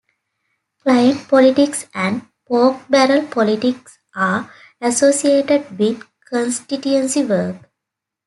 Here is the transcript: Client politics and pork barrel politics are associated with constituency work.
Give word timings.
Client 0.81 1.27
politics 1.27 1.85
and 1.93 2.23
pork 2.47 2.79
barrel 2.89 3.27
politics 3.27 3.99
are 4.15 4.51
associated 4.81 5.77
with 5.77 6.01
constituency 6.27 7.23
work. 7.23 7.57